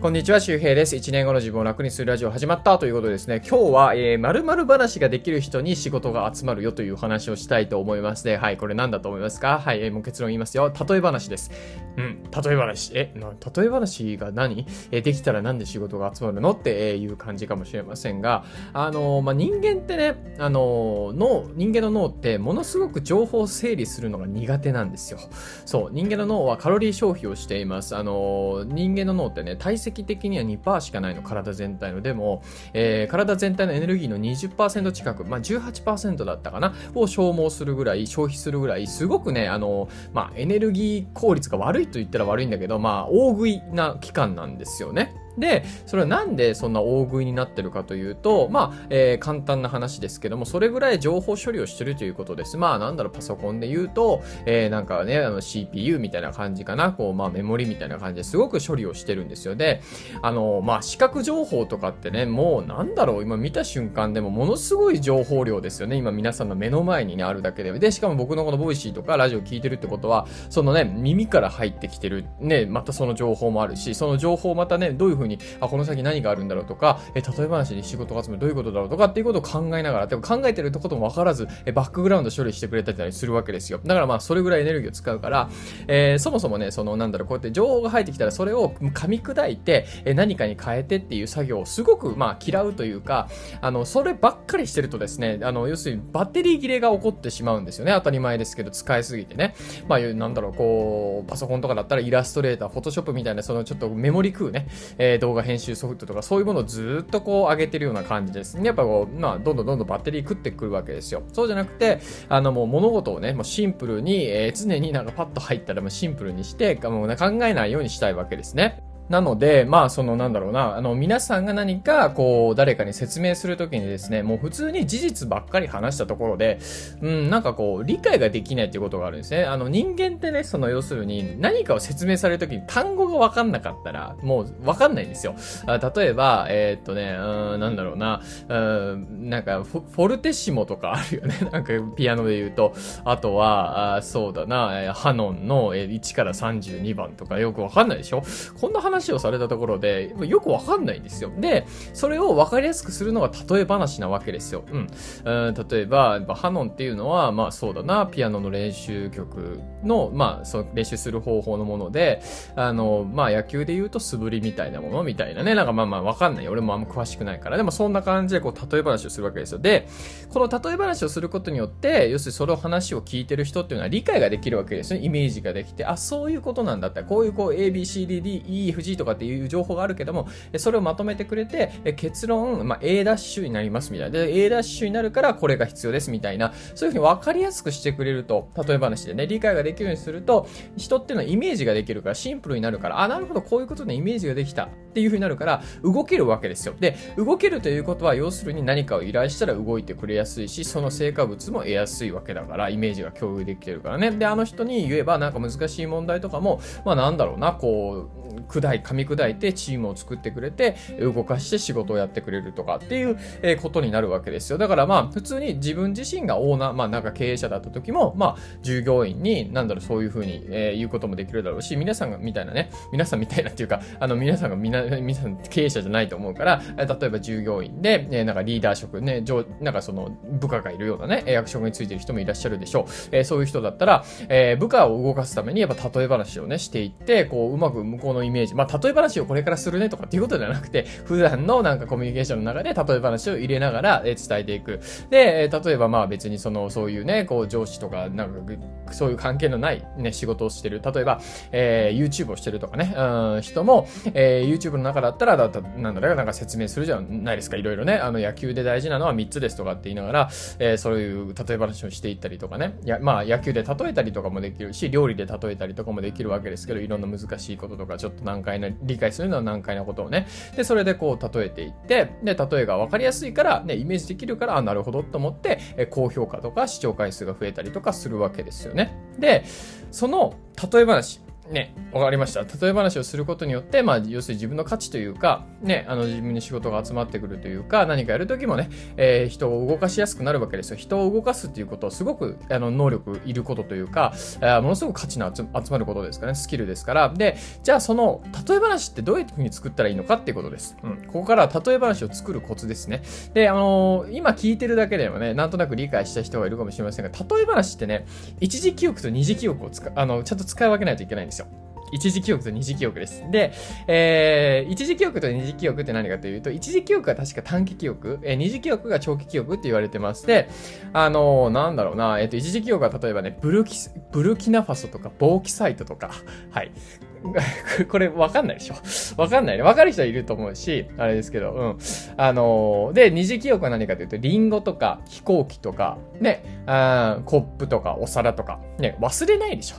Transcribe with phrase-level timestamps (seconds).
[0.00, 0.94] こんにちは、周平です。
[0.94, 8.36] 1年後の自分を楽にするラジオ始まったということですね、今日は、えー、〇〇話ができる人に仕事が集まるよという話をしたいと思いますね。
[8.36, 9.58] はい、これ何だと思いますか？
[9.58, 10.72] はい、えー、もう結論言いますよ。
[10.88, 11.50] 例え話です。
[11.96, 12.92] うん、例え話。
[12.94, 14.66] え、な、例え話が何？
[14.92, 16.52] えー、できたらなんで仕事が集まるの？
[16.52, 18.44] っていう感じかもしれませんが、
[18.74, 25.18] あのー、まあ、人間ってね、あの脳、人間の脳ってものすごく情報を整理するのが苦手なんですよ。
[25.66, 27.96] そう、人間の脳はカロリー消費をしています。
[27.96, 32.00] あの人間の脳ってね、体積的には2%しかないの、体全体の。
[32.00, 32.42] でも、
[32.72, 45.14] えー、体全体のエネルギーの20%近く、まあ、18%だったかな、を消耗するぐらい、消費するぐらい、すごくね、あの、まあ、エネルギー効率が悪いと言ったら悪いんだけど、まあ、大食いな期間なんですよね。
[45.38, 52.56] で、それはなんでそんな大食いになってるかというと、まあ、えー、簡単な話ですけども、それぐらい情報処理をしてるということです。
[52.56, 59.54] まあ、なんだろう、パソコンで言うと、えー、なんかね、あの CPU みたいな感じかな、こう、まあ、メモリみたいな感じですごく処理をしてるんですよ。
[59.54, 59.80] で、
[60.22, 65.96] あの、まあ、視覚情報とかってね、もう、なんだろう、今見た瞬間でもものすごい情報量ですよね。
[65.96, 67.72] 今皆さんの目の前にね、あるだけで。
[67.78, 83.80] で、しかも僕のこのボイシーとかラジオ聞いてるってことは、そのね、耳から入ってきてる、ね、またその情報もあるし、その情報をまたね、どういうふうに、あ、この先何があるんだろうとか、え例え話に仕事が集めるどういうことだろうとかっていうことを考えながら、でも考えてることも分からず、えバックグラウンド処理してくれたりするわけですよ。
[83.84, 85.50] だからまあ、それぐらいエネルギーを使うから、
[85.86, 93.28] えー、そもそもね、そのなんだろう、こうやって情報が入ってきたら、それを噛み砕いて、え何かに変えてっていう作業をすごくまあ、嫌うというか、
[93.60, 97.92] あの、そればっかりしてるとですね、あの、要するにバッテリー切れが起こってしまうんですよね。
[97.92, 99.54] 当たり前ですけど、使いすぎてね。
[99.88, 104.66] まあ、なんだろう、こう、パソコンとかだったらイラストレーター、フォトショップみたいな、そのちょっとメモリ食うね、
[104.98, 108.58] えー、動画編集ソフトとか、そういうものをずっとこう上げてるような感じです。
[108.62, 111.22] やっぱこう、まあ、どんどんどんどんバッテリー食ってくるわけですよ。
[111.32, 118.82] そうじゃなくて、あのもう物事をね、もうシンプルに、えー、常になんかパッと入ったらもうシンプルにして、もう、考えないようにしたいわけですね。
[119.08, 126.58] なので、まあ、その、なんだろうな、あの、皆さんが何か、こう、誰かに説明するときにですね、もう普通に事実ばっかり話したところで、
[127.00, 129.44] うん、なんかこう、理解ができないっていうことがあるんですね。
[129.44, 135.34] あの、人間ってね、その、要するに、何かを説明されるときに単語がわかんなかったら、もう、わかんないんですよ。
[135.66, 138.54] あ例えば、えー、っとね、うん、なんだろうな、う
[138.96, 141.34] ん、なんかフ、フォルテシモとかあるよね。
[141.50, 148.22] なんか、ピアノで言うと、あとは、あそうだな、ハノンの1から32番とかよくわかんないでしょ
[148.60, 151.30] こんな話話をされたところで、よくわかんないんですよ。
[151.38, 154.64] で、それをわかりやすくするのが例え話なわけですよ。
[154.70, 154.86] うん。
[155.24, 162.22] うん例えば、ハノンっていうのは、まあそうだな、ピアノの練習曲の、まあ、その練習する方法のもので、
[162.56, 165.54] あの、まあ野球で言うと素振りみたいなものみたいなね。
[165.54, 166.48] なんかまあまあわかんない。
[166.48, 167.56] 俺もあんま詳しくないから。
[167.56, 169.58] でもそんな感じでこう例え話をするわけですよ。
[169.58, 169.88] で、
[170.30, 175.00] この例え話をすることによって、要するにその話を聞いてる人っていうのは理解ができるわけですね。
[175.00, 177.04] イメージができて、あ、そういうことなんだった。
[177.04, 184.18] こういうこう ABCDDEFG とかっていう情報があるけども、それをまとめてくれて、結論、まあ、A ダッシュになりますみたいな。
[184.18, 186.52] で、A ダッシュになるからこれが必要ですみたいな。
[186.74, 190.46] そういうふうに分かりやすくしてくれると、例え話でね、理解ができるようにすると、
[190.76, 196.74] 人っていうのはイメージができるから、シンプルになるから、あ、なるほど、こういうことでイメージができたっていうふうになるから、動けるわけですよ。
[196.78, 204.10] で、動けるということは、要するに何かを依頼したら動いてくれやすいし、その成果物も得やすいわけだから、イメージが共有できてるからね。
[204.10, 208.17] で、あの人に言えば、なんか難しい問題とかも、まあなんだろうな、こう、
[208.48, 214.58] 砕い、噛み砕いてチームを作ってくれて、動かして仕事をやってくれるとかっていう、えことになるわけですよ。
[214.58, 230.10] だからまあ、普通に自分自身がオーナー、まあなんか経営者だった時も、まあ、従業員に、なんだろう、そういうふうに、え、言うこともできるだろうし、皆さんがみたいなね、皆さんみたいなっていうか、あの、皆さんがみな、皆さん経営者じゃないと思うから、例えば従業員で、え、なんかリーダー職ね、上、なんかその
[230.40, 232.84] 部下がいるようなね、役職についてる人もいらっしゃるでしょう。
[233.12, 244.80] え、そういう人だったら、え、部下を動かすためにやっぱ例え話をね、していって、こう、うまく向こうのイメージ、まあ、例え話をこれからするねとかっていうことではなくて、普段のなんかコミュニケーションの中で例え話を入れながら伝えていく。
[245.10, 250.80] で、例えばまあ別にその、そういうね、こう上司とか、なんか、そういう関係のないね、仕事をしてる。
[250.84, 251.20] 例えば、
[251.52, 257.94] えー、YouTube をしてるとかね、うん、人も、えー、YouTube の中だったら、だったなんだろう、なんか説明するじゃないですか、いろいろね。
[257.94, 262.78] あの、野球で大事なのは3つですとかって言いながら、えー、そういう例え話をしていったりとかね。
[262.84, 270.26] いや、まあ野球で例えたりとかもできるし、料理で例えたりとかもできるわけですけど、いろんな難しいこととか、難解な、理解するのは難解なことをね。
[270.56, 278.92] で、それでこう例えていって、で、例えが分かりやすいから、ね、イメージできるから、あ、なるほどと思って、え高評価とか視聴回数が増えたりとかするわけですよね。
[279.18, 279.44] で、
[279.90, 280.34] その
[280.72, 282.42] 例え話、ね、わかりました。
[282.42, 290.76] 例え話をすることによって、まあ、要するに自分の価値というか、ね、あの、自分に仕事が集まってくるというか、何かやるときもね、えー、人を動かしやすくなるわけですよ。
[290.76, 294.12] 人を動かすっていうことはすごく、あの、能力いることというか、
[294.42, 297.08] あものすごく価値の集まることですかね、スキルですから。
[297.08, 300.76] で、じゃあその、例え話ってどういうふうに作ったらいいのかっていうことです。
[300.82, 300.96] うん。
[301.06, 303.02] ここから例え話を作るコツですね。
[303.32, 308.04] で、あのー、今聞いてるだけでもね、なんとなく理解した人がいるかもしれませんが、例え話ってね、
[308.40, 311.46] 一時記憶と二次記憶を使、あの、ちゃんと使い分けないといけないんですよ。
[311.92, 313.24] 一時記憶と二次記憶です。
[313.30, 313.52] で、
[313.86, 320.48] えー、一時記憶と二次記憶って何かというと、一時記憶は確か短期記憶、えー、二次記憶が長期記憶って言われてまして、
[320.92, 323.76] あのー、なんだろうな、えっ、ー、と、一時記憶は例えばね、ブルキ、
[324.12, 326.10] ブルキナファソとか、ボーキサイトとか、
[326.50, 326.72] はい。
[327.90, 328.76] これわかんないでしょ
[329.20, 329.64] わかんないね。
[329.64, 331.78] わかる人はいると思うし、あれですけど、うん。
[332.16, 339.76] あのー、で、二次記憶は何かというと、リンゴとか飛行機とか、ね、あコップとかお皿とか、ね、忘れないでしょ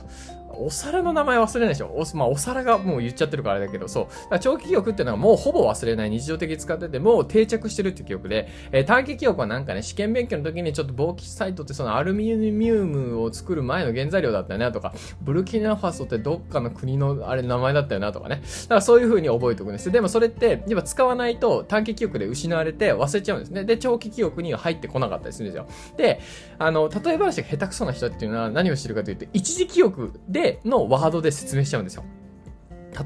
[0.60, 4.38] お皿の名前忘れないでしょお,、まあ、お皿がもう言っちゃってるからあれだけど、そう。
[4.38, 14.92] 長期記憶っていうのはもうほぼ忘れない日常的に使っててもう定着してるっていう記憶で、えー、短期記憶はなんかね、試験勉強の時にちょっと防気サイトってそのアルミニウムを作る前の原材料だったよなとか、
[15.22, 18.42] ブルキナファソってどっかの国のあれ名前だったよなとかね。
[18.62, 19.90] だからそういう風に覚えておくんです。
[19.90, 23.64] でもそれって、やっぱ使わないと短期記憶で失われて忘れちゃうんですね。
[23.64, 25.66] で、長期記憶には入ってこなかったりするんですよ。
[25.96, 26.20] で、
[26.58, 32.04] あの、例え話が下手くそな人っていうのは何をしてるかというと、一時記憶でのワードでで説明しちゃうんですよ。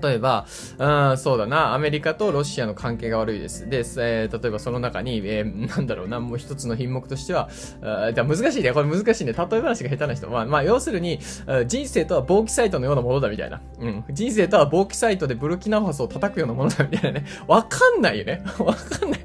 [0.02, 0.46] 例えば、
[0.78, 3.68] うん、そうだな、アメリカとロシアの関係が悪いです。
[3.68, 7.48] で、えー、例えばその中に、えー、なんだろうな、もう一つの品目としては、
[7.82, 10.28] あじゃ難しいね、これ難しいね、例え話が下手な人。
[10.28, 11.18] まあ、まあ、要するに、
[11.66, 13.60] 人生とは防気サイトのようなものだみたいな。
[13.78, 14.04] うん。
[14.10, 17.26] 人生とは防気サイトでブルキナファソを叩くようなものだみたいなね。
[17.46, 18.42] わかんないよね。
[18.58, 19.20] わかんない。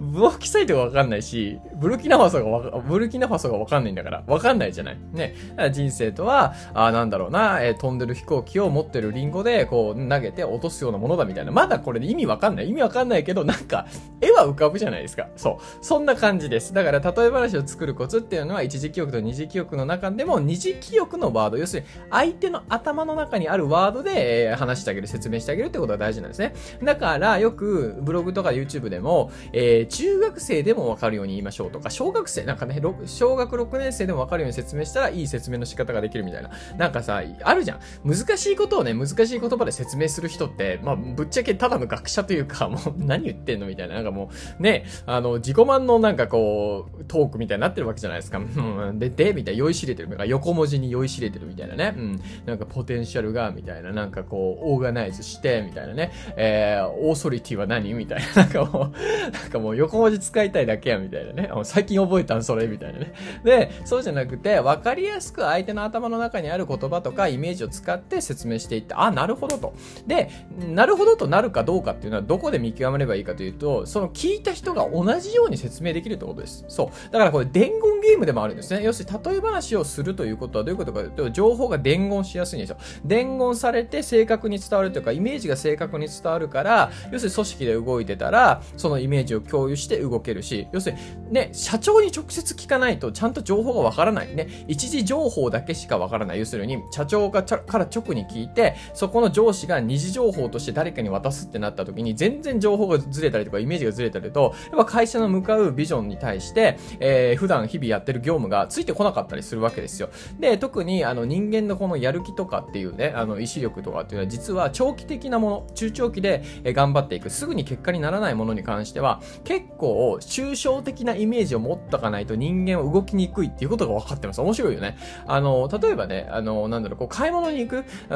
[0.00, 4.98] 防気サイトがわかんないし、ブルキナファソがわブルキナファソがわかんないんだから、わかんないじゃない。
[5.12, 5.34] ね。
[5.72, 11.52] 人生とは、あなんだろうな、えー、飛んでる飛行機を持ってるリンゴで、こう、投げて落とすようなものだみたいな。
[11.52, 12.68] まだこれで意味わかんない。
[12.68, 13.86] 意味わかんないけど、なんか、
[14.20, 15.28] 絵は浮かぶじゃないですか。
[15.36, 15.84] そう。
[15.84, 16.74] そんな感じです。
[16.74, 26.54] だから、例え話を作るコツっていうのは、一時記憶と二次記憶の中でも、二次記憶のワード、要するに、相手の頭の中にあるワードで、えー、話してあげる、説明してあげるってことが大事なんですね。
[26.82, 36.50] だから、よく、ブログとか YouTube でも、えー、中学生でもわかるように言いましょうとか、小学生、なんかね、小学6年生でもわかるように説明したら、いい説明の仕方ができるみたいな。
[36.76, 37.80] なんかさ、あるじゃん。
[38.04, 48.38] 難しいことをね、難しいい言葉で説明する人って、まあ、ぶっちゃけただの学者というか、 もう何言ってんのみたいな、なんかもう、ね、あの、自己満のなんかこう、トークみたいになってるわけじゃないですか。
[48.42, 50.08] うん、で、で、みたいな、酔いしれてる。
[50.08, 51.94] なんか横文字に酔いしれてるみたいなね。
[51.96, 52.20] うん。
[52.44, 56.12] なんかポテンシャルが、みたいな、なんかこう、オーガナイズして、みたいなね。
[56.36, 57.94] えー、オーソリティは何？
[57.94, 58.42] みたいな。
[58.42, 61.50] なんかもう、なんかもう横文字使いたいだけや、みたいなね。
[61.64, 63.12] 最近覚えたん、それ、みたいなね。
[63.44, 69.74] で、そうじゃなくて、わかりやすく相手の頭の中にある言葉とかイメージを使って説明していって、あ、なるほどと。
[70.06, 70.30] で、
[70.68, 76.64] なるほどとなるかどうかっていうのはどこで見極めればいいかというと、その聞いた人が同じように説明できるってことです。
[76.68, 77.12] そう。
[77.12, 78.82] だからこれ伝言ゲームでもあるんですね。
[78.82, 82.76] 要するに例え話をするということはどういうことかというと、情報が伝言しやすいんですよ。
[83.04, 90.96] 伝言されて正確に伝わるというか、イメージが正確に伝わるから、要するに組織で動いてたら、そのイメージを共有して動けるし、要する
[91.28, 94.34] にね、社長に直接聞かないとちゃんと情報がわからない。
[94.34, 96.38] ね、一時情報だけしかわからない。
[96.38, 110.10] 要するに、社長がから直に聞いて、そこの上司が二次情報として誰かに渡すってなった時に全然情報がずれたりとかイメージがずれたりと、やっぱ会社の向かうビジョンに対して、えー、普段日々やってる業務がついてこなかったりするわけですよ。
[110.38, 116.42] で、特にあの人間のこのやる気とかっていうね、あの意志力とかっていうのは実は長期的なもの、中長期で
[116.74, 124.42] 頑張っていく、すぐに結果にならないものに関しては、結構抽象的なイメージを持っとかないと人間は動きにくいっていうことが分かってます。
[124.42, 124.98] 面白いよね。
[125.26, 128.14] あの、例えばね、あの、なんだろう、こう買い物に行く、う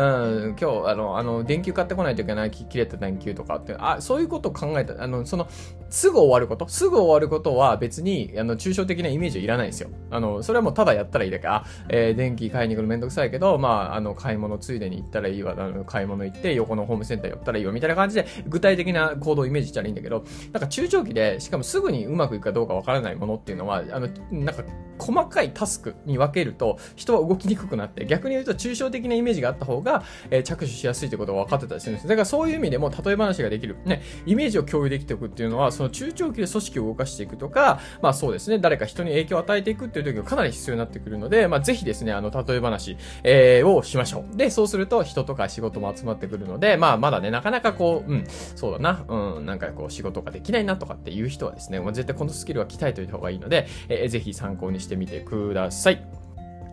[0.50, 5.48] ん、今日、あの、あの、電球買ってこないといけない、切れた電球とかって、あ、そういうことを考えた、あの、その、
[5.88, 9.90] すぐ終わること、すぐ終わることは別に、あの、抽象的なイメージはいらないんですよ。
[10.10, 24.62] あの、それはもうただやったらいいだけ、あ、えー、電気買いに行くのめんどくさいけど、まあ、あの、買い物ついでに行ったらいいわ、あの、買い物行って、横のホームセンター寄ったらいいわ、みたいな感じで、具体的な行動をイメージしたらいいんだけど、なんか中長期で、しかもすぐにうまくいくかどうかわからないものっていうのは、あの、なんか、
[25.00, 32.08] 細かいタスクに分けると、人は動きにくくなって、逆に言うと抽象的なイメージがあった方が、えー、着手しやすいということが分かってたりするんです。
[32.08, 33.76] だからそういう意味でも、例え話ができる。
[33.84, 44.36] ね、イメージを共有できておくっていうのは、その中長期で組織を動かしていくとか、まあそうですね、誰か人に影響を与えていくっていう時がかなり必要になってくるので、まあぜひですね、あの、例え話、えー、をしましょう。
[44.36, 56.19] で、そうすると人とか仕事も集まってくるので、まあまだね、なかなかこう、うん、そうだな、うん、なんかこう仕事ができないなとかっていう人はですね、まあ、絶対このスキルは鍛えておいた方がいいので、えー、ぜひ参考にしてみてください。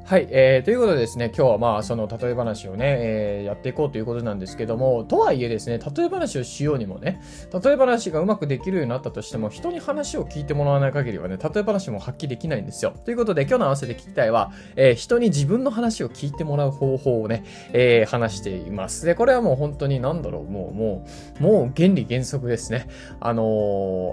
[0.08, 7.22] はい、えー、ということでですね、今日はまあ、その例え話をね、えー、やっていこうということなんですけども、とはいえですね、例え話をしようにもね、
[7.62, 12.94] 例え話がうまくできるようになったとしても、人に話を聞いてもらわない限りはね、例え話も発揮できないんですよ。
[13.04, 19.06] ということで、今日の合わせて聞きたいは、えー、人に自分の話を聞いてもらう方法をね、えー、話しています。
[19.06, 21.06] で、これはもう本当になんだろう、もう、も
[21.42, 22.88] う、もう原理原則ですね。
[23.20, 23.44] あの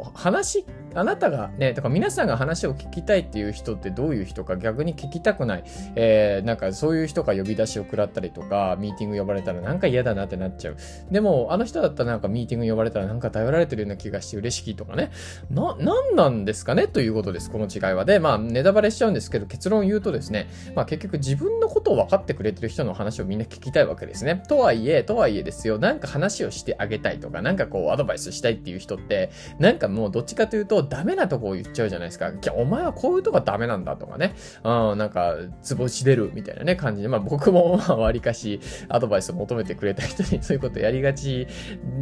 [0.06, 5.64] ー、話、あなたがね、とか皆さんが話を聞きたいっていう人ってどういう人か逆に聞きたくない。
[5.96, 10.76] えー、なんかそういう人が呼び出しを食らったりとか、ミーティング呼ばれたらなんか嫌だなってなっちゃう。
[11.10, 15.10] でも、あの人だったらなんかミーティング呼ばれたらなんか頼られてるような気がして嬉しいとかね。
[15.50, 18.04] な、なんなんですかねということです、この違いは。
[18.04, 24.42] で、まあ、ネタバレしちゃうんですけど、結論言うとですね、まあ結局自分のことを分かってくれてる人の話をみんな聞きたいわけですね。
[24.48, 32.32] とはいえ、とはいえですよ、なんか話をしてあげたいとか、なんかこうアドバイスしたいっていう人って、なんかもうどっちかというとダメなとこを言っちゃうじゃないですか。
[32.54, 34.34] お前はこういうとこダメなんだとかね。
[34.62, 35.36] うん、なんか、
[35.74, 37.08] ぼし出るみたいなね、感じで。
[37.08, 41.46] まあ僕も、まあ割かし、アドバイスを求めてくれた人に そういうことやりがち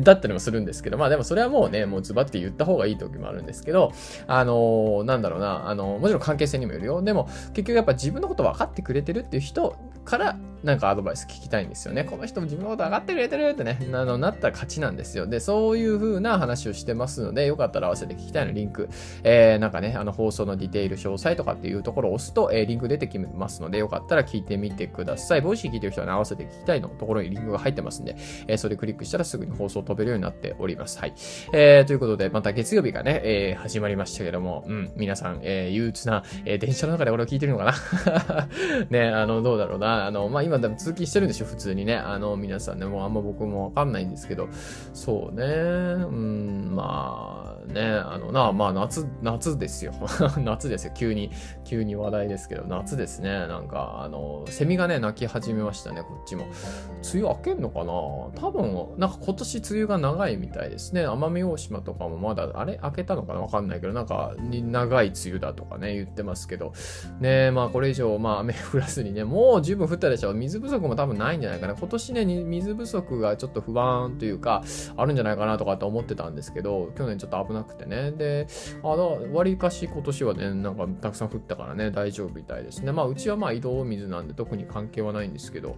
[0.00, 3.92] だったりもするんですけど、まあでもそれはもうね、もうズバって言った方がいい時もあるんですけど、
[4.26, 7.02] あのー、なんだろうな、あのー、もちろん関係性にもよるよ。
[7.02, 12.04] でも、結局やっぱ自分のこと分かってくれてるっていう人からなんかアドバイス聞きたいんですよね。
[12.04, 15.26] この人も自分のこと上がってくれてるってね、あの、なったら勝ちなんですよ。
[15.26, 18.88] で、そういう風な話をしてますので、よかったら合わせて聞きたいのリンク、
[19.24, 25.40] えー、なんかね、あの、放送のディテール詳細とかっていうところを押すと、えー、リンク出てきますので、よかったら聞いてみてください。
[25.40, 28.16] Voicy 聞いてる人はね、合わせて聞きたいのところにリンクが入ってますんで、
[28.46, 30.98] えー、それクリックしたらすぐに放送飛べるようになっております。
[30.98, 31.14] はい。
[31.52, 38.48] えー、ということで、また月曜日がね、えー、始まりましたけども、うん、皆さん、えー、憂鬱な、えー、電車の中で俺を聞いてるのかな？
[38.90, 40.06] ね、あの、どうだろうな。
[40.06, 41.96] あの、まあ、今、通勤してるんでしょ、普通にね。
[41.96, 44.48] あの、皆さんね、もうあんま僕もわかんないんですけど、
[44.92, 49.92] そうね、うん、まあね、あのな、まあ夏、夏ですよ。
[50.38, 50.92] 夏ですよ。
[50.94, 51.30] 急に、
[51.64, 53.41] 急に話題ですけど、夏ですね。
[53.46, 56.44] なんか、あの、セミがね、鳴き始めましたね、こっちも。
[57.14, 57.92] 梅雨明けんのかな？
[58.40, 61.06] 多分、なんか今年梅雨が長いみたいですね。
[61.06, 62.80] 奄美大島とかもまだ、あれ？
[62.82, 63.40] 明けたのかな？
[63.40, 66.72] わかんないけど、なんか、長い梅雨だとかね、言ってますけど。
[67.20, 70.34] ねまあこれ以上、まあ雨降らずにね、もう十分降ったでしょう。
[70.34, 71.74] 水不足も多分ないんじゃないかな。
[71.74, 74.62] 今年ね、水不足がちょっと不安というか、
[74.96, 78.12] あるんじゃないかなとかって思ってたんですけど、去年ちょっと危なくてね。
[78.12, 78.46] で、
[78.82, 82.92] あわりかし今年はね、なんかたくさん降ったからね、大丈夫みたいですね。
[82.92, 85.76] まあ、うちはまあ移動水なんで特に関係はないんですけど、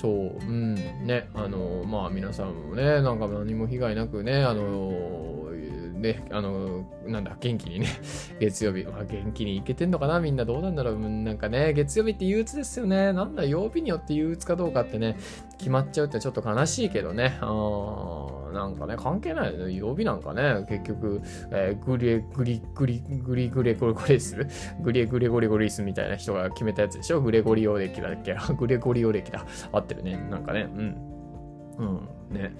[0.00, 5.35] そう、うん、ね、あの、まあ皆さんもね、なんか何も被害なくね、あの、
[5.96, 7.86] ね、あの、なんだ、元気にね、
[8.38, 13.12] 月曜日、まあ元気にいけてんのかなみんなどうなんだろうなんかね、月曜日って憂鬱ですよね。
[13.12, 15.16] なんだ、曜日によって憂鬱かどうかってね、
[15.58, 17.38] 決まっちゃうってちょっと悲しいけどね。
[17.40, 19.74] あなんかね、関係ないよね。
[19.74, 24.46] 曜日なんかね、結局、えー、グリグリグリグリグレゴリゴリス
[24.80, 29.44] グリグレゴリゴリスみたいな人が決めたやつでしょグレゴリオ歴だっけグレゴリオ歴だ。
[29.72, 30.16] 合ってるね。
[30.30, 31.16] なんかね、うん。
[31.78, 32.54] うん、ね。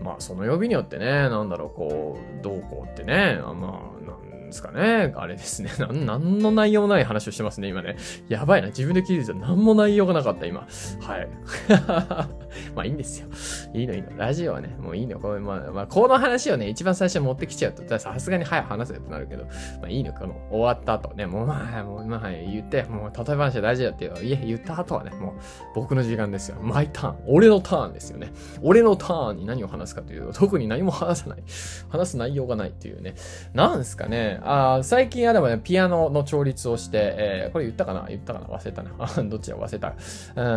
[0.00, 5.12] まあ、その曜日によってね、なんだろう、こう、どうこうってね、まあ、ですかね。
[5.16, 5.70] あれですね。
[5.78, 7.96] なん、なんの内容もない話をしてますね、今ね。
[8.28, 8.68] やばいな。
[8.68, 10.66] 自分で聞いてたら何も内容がなかった、今。
[11.00, 11.28] はい。
[12.74, 13.28] まあいいんですよ。
[13.74, 14.16] いいのいいの。
[14.16, 15.18] ラジオはね、もういいの。
[15.18, 20.12] これ、まあ、まあ、この話をね、一番最初に持ってきちゃうと、さすがに早く話せってなるけど、まあいいの。
[20.12, 25.32] この、終わった後ね、もうまあ、もうまあ言って、もう、例え話は大事だっていう、いえ、言った後はね、もう、
[25.74, 26.56] 僕の時間ですよ。
[26.62, 27.16] マイターン。
[27.26, 28.32] 俺のターンですよね。
[28.62, 31.42] 俺のターンに何を話すかというと、特に何も話さない。
[31.88, 33.14] 話す内容がないっていうね。
[33.54, 34.37] なんですかね。
[34.42, 38.06] あ最近あればね、ピアノの調律をして、えー、これ言ったかな？
[38.08, 38.46] 言ったかな？
[38.46, 38.90] 忘れたな。
[39.28, 39.56] どっちだ？
[39.56, 39.94] 忘れた。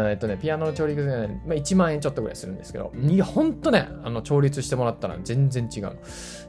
[0.09, 5.95] えっとね、ピアノの調律でね、まあ、1万円ちょっとぐらいするんですけど、いや、ほんとね、あの、調律してもらったら全然違うの。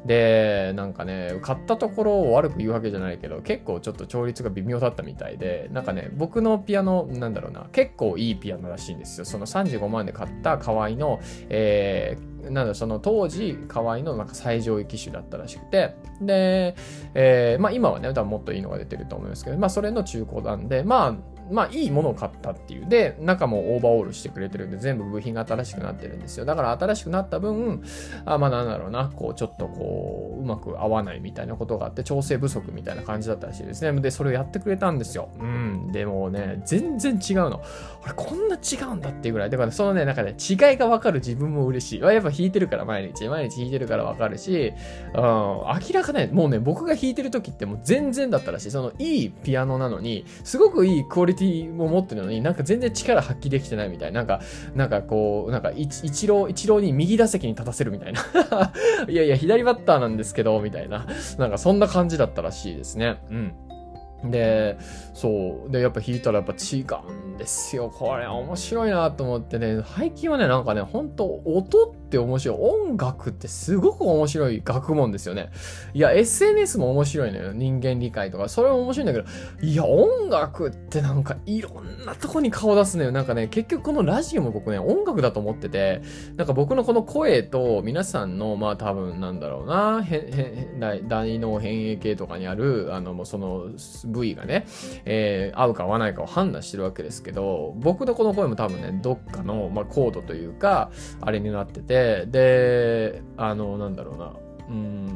[0.05, 9.25] で、なんかね、買ったところを悪く言うわけじゃないけど、結構ちょっと調律が微妙だったみたいで、なんかね、僕のピアノ、なんだろうな、結構いいピアノらしいんですよ。
[9.25, 16.75] その35万で買った河合の、えー、なんだその当時、河合のなんか最上位機種だったらしくて、で、
[17.15, 21.15] えー、まあ今はね、多分もっといいのが出てると思いますけど、まあそれの中古なんで、まあ
[21.51, 22.89] まあいいものを買ったっていう。
[22.89, 26.45] で、中もオーバーオールしてくれてるんで、全部部品が新しくなってるんですよ。
[26.45, 27.83] だから新しくなった分、
[28.25, 34.01] あまあなんだろうな、こうちょっとこう、うまく合わないみたいなことがあって、調整不足みたいな感じだったらしいですね。
[34.01, 35.29] で、それをやってくれたんですよ。
[35.39, 35.93] うん。
[35.93, 37.63] でもね、全然違うの。
[38.05, 39.51] あれ、こんな違うんだっていうぐらい。
[39.51, 42.01] だからそのね、なんかね、違いがわかる自分も嬉しい。
[42.01, 44.73] やっぱ弾いてるから毎日、毎日弾いてるからわかるし、
[45.15, 48.71] うん、明らかね、もうね、僕が弾いてる時ってもう全然だったらしい。
[48.71, 54.21] そのいいピアノなのに、すごくいいクオリティを持ってるのに、なんか全然力発揮できてないみたいな。
[54.21, 54.41] なんか、
[54.75, 58.21] なんかこう、なんか一郎、一郎に右打席に立たせるみたいな。
[59.09, 61.07] いやいや、左バッターなんですけど、みたいな。
[61.39, 63.23] なんかそんな感じだったらしいですね。
[63.31, 64.31] うん。
[64.31, 64.79] で、
[65.15, 65.71] そう。
[65.71, 67.91] で、やっぱ弾いたらやっぱ違うんですよ。
[67.91, 72.59] これ面白いなと思ってね、最近はね、なんかね、ほんと音ってって面白い。
[72.61, 75.51] 音楽ってすごく面白い学問ですよね。
[75.95, 77.53] いや、SNS も面白いのよ。
[77.55, 78.51] 人間理解とか。
[78.51, 83.13] それも面白いんだけど、いや、音楽ってなんかいろんなとこに顔出すのよ。
[83.13, 86.03] なんかね、結局このラジオも僕ね、音楽だと思ってて、
[86.37, 93.71] なんか僕のこの声と皆さんの、まあ多分なんだろうな、へ、へ、大脳変影系とかにある、あの、もうその、
[94.05, 94.67] 部位がね、
[95.07, 100.91] えー、合うか合わないかを判断してるわけですけど、僕のこの声も多分ね、どっかの、まあ、コードというか、
[101.23, 104.33] あれになってて、で、あの、なんだろうな、
[104.69, 105.09] うん、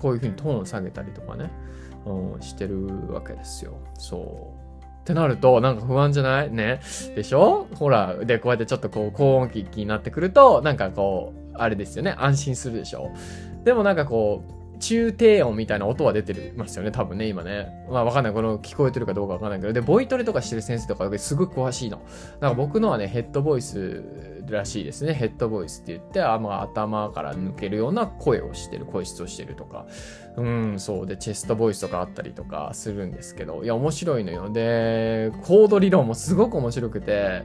[0.00, 1.50] こういう風にトーンを下げたりとかね、
[2.06, 3.74] うん、してるわけですよ。
[3.98, 4.84] そう。
[4.84, 6.50] ってなると、なんか不安じゃない？
[6.50, 6.80] ね。
[7.14, 7.66] でしょ？
[7.74, 12.14] ほら、で、こうやってちょっとこう、高音機になってくると、なんかこう、あれですよね。
[12.18, 13.10] 安心するでしょ？
[13.64, 17.68] でもなんかこう、中低音みたいな音は出てますよね、多分ね、今ね。
[17.90, 18.32] まあわかんない。
[18.32, 19.72] この聞こえてるかどうかわかんないけど。
[19.74, 22.00] で、ボイトレとかしてる先生とかすごい詳しいの。
[22.40, 25.14] なんか僕のはね、ヘッドボイスらしいですね。
[25.14, 29.86] ヘッドボイスって言って、あまあ、頭から抜けるような声をしてる、声質をしてるとか。
[30.36, 31.06] うん、そう。
[31.06, 34.50] で、チェストボイスとかあったりとかするんですけど、いや、面白いのよ。
[34.50, 37.44] で、コード理論もすごく面白くて、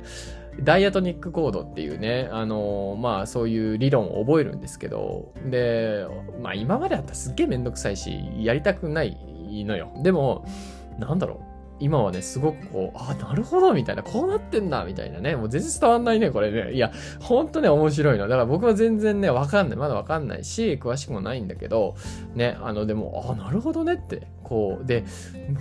[0.63, 6.05] ダイアトニックコードっていうね、あの、まあそういう理論を覚えるんですけど、で、
[6.41, 9.17] まあ今までだったらすっげえめんどくさいし、やりたくない
[9.65, 9.91] のよ。
[10.03, 10.45] でも、
[10.97, 11.48] なんだろう。
[11.79, 15.36] 今はね、すごくこう、あ、なるほど、みたいな、こうなってんだ、みたいなね。
[15.36, 16.74] もう全然伝わんないね、これね。
[16.74, 18.27] いや、ほんとね、面白いの。
[18.27, 19.77] だから僕は全然ね、わかんない。
[19.77, 21.95] まだわかんないし、詳しくもないんだけど、
[22.36, 25.05] ね、あの、でも、あ、なるほどねって、こう、で、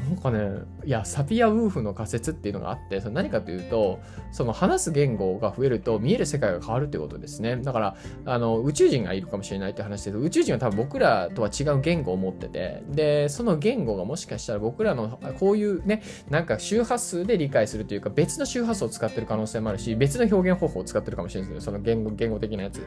[0.08, 4.00] なんかね、いや、サピア・ウーフの仮説っていうのがあって、その何かというと、
[4.32, 7.56] その話す言語が増えると見える世界が変わるってことですね。
[7.56, 22.82] だから、あの、宇宙人がいるかもしれないって話です、宇宙人は多分僕らとは違う言語を持ってて、で、その言語がもしかしたら僕らの、こういうね、なんか周波数で理解するというか、別の周波数を使ってる可能性もあるし、別の表現方法を使ってるかもしれないですけど、その言語、言語的なやつ。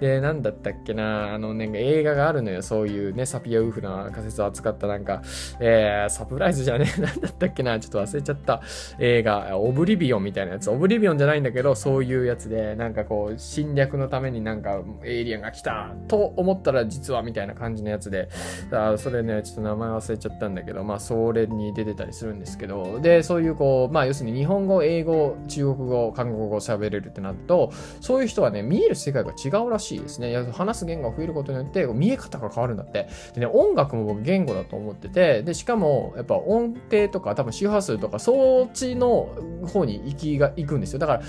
[0.00, 5.22] で、なんだったっけな、あの、なんか映画があるのよ、そういうね、サピア・ウーフの仮説を扱ったなんか、
[5.60, 8.60] えー、サプライズじゃねえ、 なんだったっけな、ちょっと忘れちゃった
[8.98, 10.70] 映画、オブリビオンみたいなやつ。
[10.70, 18.28] オブリビオンじゃないんだけど、そういうやつで、なんかこう、侵略のためになんか、エイリアンが来たと思ったら実はみたいな感じのやつで、
[18.72, 30.34] あそれね、ちょっと名前忘れちゃったんだけど、まあ、それに出てたりするんですけど、で、そういうこう、まあ、要するに日本語、英語、中国語、韓国語喋れるってなると、そういう人はね、見える世界が違うらしいですね。
[30.52, 33.08] 話す言語が増えることによって、見え方が変わるんだって。
[33.34, 39.28] でね、音楽も僕言語だと思ってて、で、しかも、やっぱ音程とか、多分周波数とか、そっちの
[39.66, 40.98] 方に行きが、行くんですよ。
[40.98, 41.22] だから、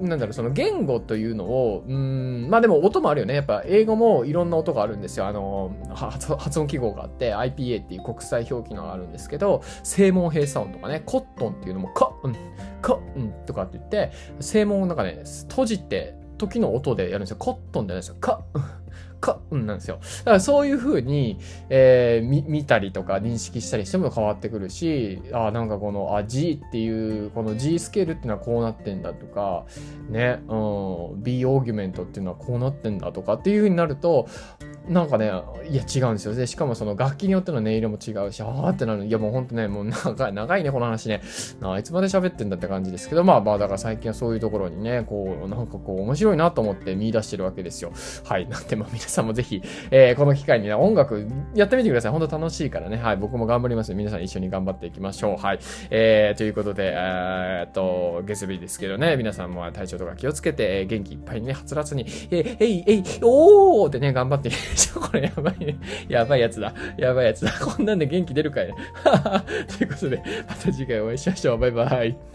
[0.00, 3.34] なんだろう、その言語というのを、うん、まあでも音もあるよね。
[3.34, 5.26] やっぱ英語もいろんな音があるんですよ。
[5.26, 12.36] あの、発音記号があって、IPA っていう国際表記のがあるんですけど、正門閉鎖音とかね、コットンっていうのも、カッ、うん、
[12.82, 17.36] カッ、うんとかって言って、正門をなんかね、閉じて、時の音でやるんですよ。
[17.38, 18.16] コットンじゃないですよ。
[18.20, 18.60] カッ、
[19.24, 20.00] か、うんなんですよ。
[20.18, 21.38] だからそういう風に、
[21.70, 29.64] えー、見、たりとか認識したりしても変わってくるし、あ、なんかこの、あ、G っていう、この G スケールっていうのはこうなってんだとか、
[30.10, 34.28] ね、うん、B オーギュメントっていうのはこうなってんだとかっていう風になると、
[34.88, 35.32] なんかね、
[35.68, 36.34] いや違うんですよ。
[36.34, 39.06] で、しかもその楽器によっての音色も違うし、あーってなる。
[39.06, 41.22] いやもうほんとね、もう長い、長いね、この話ね。
[41.62, 47.92] あいつまで喋ってんだって感じですけど、まあまあ、だから最近はそういうところにね、こう、なんかこう、面白いなと思って見出してるわけですよ。
[48.24, 48.46] はい。
[48.48, 52.12] なんで、まあ皆さんもぜひ、えー、この機会にね、音楽やってみてください。
[52.12, 52.98] ほんと楽しいからね。
[52.98, 53.16] はい。
[53.16, 53.94] 僕も頑張ります。
[53.94, 55.42] 皆さん一緒に頑張っていきましょう。
[55.42, 55.58] はい。
[55.90, 64.50] えー、ということで、えー、っと、月曜日ですけどね、皆さんも体調とか気をつけて、元気いっぱいにね、はつらつに、えー、えい、えい、おーってね、頑張って。
[65.00, 65.58] これやばい。
[65.58, 65.76] ね。
[66.08, 66.74] やばいやつだ。
[66.96, 67.52] やばいやつだ。
[67.52, 68.68] こんなんで元気出るかい
[69.78, 71.58] ということで、また次回お会いしましょう。
[71.58, 72.33] バイバイ。